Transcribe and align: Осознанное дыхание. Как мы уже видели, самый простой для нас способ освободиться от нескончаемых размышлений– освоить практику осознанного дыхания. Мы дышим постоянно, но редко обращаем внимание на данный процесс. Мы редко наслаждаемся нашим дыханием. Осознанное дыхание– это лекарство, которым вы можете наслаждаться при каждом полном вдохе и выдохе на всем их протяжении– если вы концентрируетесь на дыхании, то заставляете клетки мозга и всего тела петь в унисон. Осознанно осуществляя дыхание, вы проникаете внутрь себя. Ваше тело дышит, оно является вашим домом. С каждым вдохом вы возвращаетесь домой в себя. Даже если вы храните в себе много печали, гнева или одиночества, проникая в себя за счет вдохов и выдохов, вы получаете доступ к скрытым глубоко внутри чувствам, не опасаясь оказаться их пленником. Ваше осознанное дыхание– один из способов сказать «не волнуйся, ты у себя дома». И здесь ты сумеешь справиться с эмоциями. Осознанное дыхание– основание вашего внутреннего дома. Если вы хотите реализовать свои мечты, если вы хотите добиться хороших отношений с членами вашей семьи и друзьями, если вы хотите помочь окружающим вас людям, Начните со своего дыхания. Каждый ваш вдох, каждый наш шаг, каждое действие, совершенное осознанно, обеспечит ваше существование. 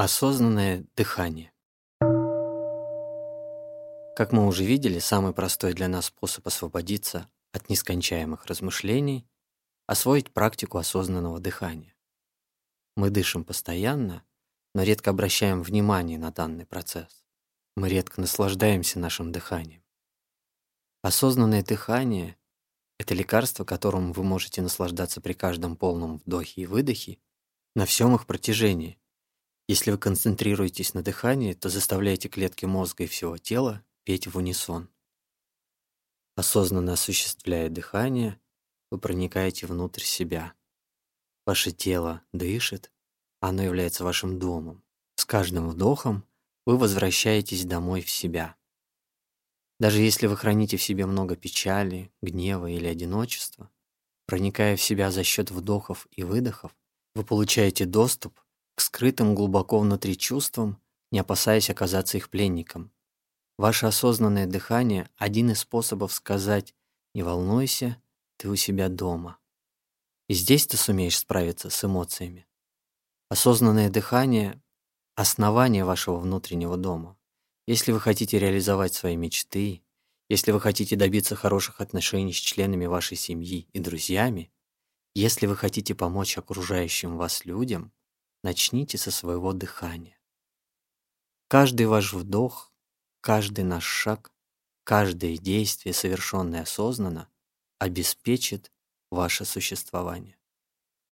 Осознанное 0.00 0.86
дыхание. 0.94 1.52
Как 4.14 4.30
мы 4.30 4.46
уже 4.46 4.62
видели, 4.62 5.00
самый 5.00 5.32
простой 5.32 5.74
для 5.74 5.88
нас 5.88 6.06
способ 6.06 6.46
освободиться 6.46 7.28
от 7.50 7.68
нескончаемых 7.68 8.46
размышлений– 8.46 9.26
освоить 9.88 10.32
практику 10.32 10.78
осознанного 10.78 11.40
дыхания. 11.40 11.96
Мы 12.94 13.10
дышим 13.10 13.42
постоянно, 13.42 14.22
но 14.72 14.84
редко 14.84 15.10
обращаем 15.10 15.64
внимание 15.64 16.16
на 16.16 16.30
данный 16.30 16.64
процесс. 16.64 17.24
Мы 17.74 17.88
редко 17.88 18.20
наслаждаемся 18.20 19.00
нашим 19.00 19.32
дыханием. 19.32 19.82
Осознанное 21.02 21.64
дыхание– 21.64 22.36
это 23.00 23.14
лекарство, 23.14 23.64
которым 23.64 24.12
вы 24.12 24.22
можете 24.22 24.62
наслаждаться 24.62 25.20
при 25.20 25.32
каждом 25.32 25.74
полном 25.76 26.18
вдохе 26.18 26.62
и 26.62 26.66
выдохе 26.66 27.18
на 27.74 27.84
всем 27.84 28.14
их 28.14 28.28
протяжении– 28.28 28.96
если 29.68 29.90
вы 29.90 29.98
концентрируетесь 29.98 30.94
на 30.94 31.02
дыхании, 31.02 31.52
то 31.52 31.68
заставляете 31.68 32.30
клетки 32.30 32.64
мозга 32.64 33.04
и 33.04 33.06
всего 33.06 33.36
тела 33.36 33.84
петь 34.04 34.26
в 34.26 34.36
унисон. 34.36 34.88
Осознанно 36.36 36.94
осуществляя 36.94 37.68
дыхание, 37.68 38.40
вы 38.90 38.98
проникаете 38.98 39.66
внутрь 39.66 40.02
себя. 40.02 40.54
Ваше 41.44 41.70
тело 41.70 42.22
дышит, 42.32 42.90
оно 43.40 43.62
является 43.62 44.04
вашим 44.04 44.38
домом. 44.38 44.82
С 45.16 45.26
каждым 45.26 45.68
вдохом 45.68 46.24
вы 46.64 46.78
возвращаетесь 46.78 47.66
домой 47.66 48.00
в 48.00 48.10
себя. 48.10 48.56
Даже 49.78 50.00
если 50.00 50.26
вы 50.26 50.36
храните 50.36 50.78
в 50.78 50.82
себе 50.82 51.04
много 51.04 51.36
печали, 51.36 52.10
гнева 52.22 52.70
или 52.70 52.86
одиночества, 52.86 53.70
проникая 54.26 54.76
в 54.76 54.82
себя 54.82 55.10
за 55.10 55.24
счет 55.24 55.50
вдохов 55.50 56.06
и 56.10 56.24
выдохов, 56.24 56.74
вы 57.14 57.24
получаете 57.24 57.84
доступ 57.84 58.40
к 58.78 58.80
скрытым 58.80 59.34
глубоко 59.34 59.80
внутри 59.80 60.16
чувствам, 60.16 60.80
не 61.10 61.18
опасаясь 61.18 61.68
оказаться 61.68 62.16
их 62.16 62.30
пленником. 62.30 62.92
Ваше 63.58 63.86
осознанное 63.86 64.46
дыхание– 64.46 65.10
один 65.16 65.50
из 65.50 65.58
способов 65.58 66.12
сказать 66.12 66.76
«не 67.12 67.24
волнуйся, 67.24 68.00
ты 68.36 68.48
у 68.48 68.54
себя 68.54 68.88
дома». 68.88 69.36
И 70.28 70.34
здесь 70.34 70.64
ты 70.68 70.76
сумеешь 70.76 71.18
справиться 71.18 71.70
с 71.70 71.84
эмоциями. 71.84 72.46
Осознанное 73.28 73.90
дыхание– 73.90 74.62
основание 75.16 75.84
вашего 75.84 76.20
внутреннего 76.20 76.76
дома. 76.76 77.18
Если 77.66 77.90
вы 77.90 77.98
хотите 77.98 78.38
реализовать 78.38 78.94
свои 78.94 79.16
мечты, 79.16 79.82
если 80.28 80.52
вы 80.52 80.60
хотите 80.60 80.94
добиться 80.94 81.34
хороших 81.34 81.80
отношений 81.80 82.32
с 82.32 82.36
членами 82.36 82.86
вашей 82.86 83.16
семьи 83.16 83.66
и 83.72 83.80
друзьями, 83.80 84.52
если 85.16 85.46
вы 85.46 85.56
хотите 85.56 85.96
помочь 85.96 86.38
окружающим 86.38 87.16
вас 87.16 87.44
людям, 87.44 87.92
Начните 88.42 88.98
со 88.98 89.10
своего 89.10 89.52
дыхания. 89.52 90.16
Каждый 91.48 91.86
ваш 91.86 92.12
вдох, 92.12 92.72
каждый 93.20 93.64
наш 93.64 93.84
шаг, 93.84 94.32
каждое 94.84 95.36
действие, 95.36 95.92
совершенное 95.92 96.62
осознанно, 96.62 97.28
обеспечит 97.78 98.72
ваше 99.10 99.44
существование. 99.44 100.37